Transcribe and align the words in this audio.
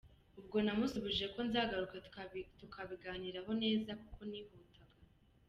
Ubwo 0.39 0.57
namusubije 0.65 1.25
ko 1.33 1.39
nzagaruka 1.47 1.95
tukabiganiraho 2.61 3.51
neza 3.63 3.91
kuko 4.01 4.19
nihutaga. 4.29 4.95